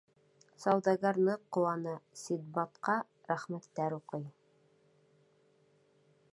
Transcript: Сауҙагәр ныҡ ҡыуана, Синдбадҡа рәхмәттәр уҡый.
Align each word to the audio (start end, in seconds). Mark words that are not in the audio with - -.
Сауҙагәр 0.61 1.19
ныҡ 1.27 1.43
ҡыуана, 1.57 1.93
Синдбадҡа 2.23 2.97
рәхмәттәр 3.33 3.99
уҡый. 4.01 4.29